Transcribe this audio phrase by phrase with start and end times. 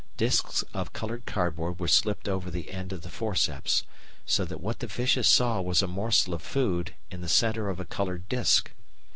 [0.17, 3.83] Discs of coloured cardboard were slipped over the end of the forceps,
[4.25, 7.79] so that what the fishes saw was a morsel of food in the centre of
[7.79, 8.71] a coloured disc.